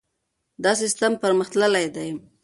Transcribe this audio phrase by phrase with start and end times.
[0.63, 2.09] دا سیستم پرمختللی دی.